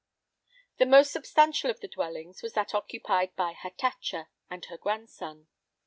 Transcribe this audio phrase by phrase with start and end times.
[0.77, 5.45] The most substantial of the dwellings was that occupied by Hatatcha and her grandson.